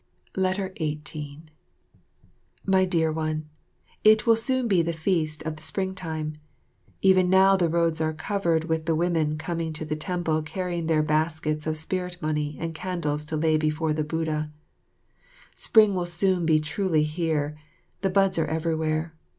[0.35, 1.43] 18
[2.65, 3.45] My Dear One,
[4.03, 6.37] It will soon be the Feast of the Springtime.
[7.03, 11.03] Even now the roads are covered with the women coming to the temple carrying their
[11.03, 14.51] baskets of spirit money and candles to lay before the Buddha.
[15.55, 17.55] Spring will soon be truly here;
[18.01, 19.13] the buds are everywhere.